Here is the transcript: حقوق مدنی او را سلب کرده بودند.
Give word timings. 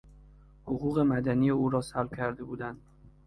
حقوق 0.65 0.99
مدنی 0.99 1.49
او 1.49 1.69
را 1.69 1.81
سلب 1.81 2.15
کرده 2.15 2.43
بودند. 2.43 2.77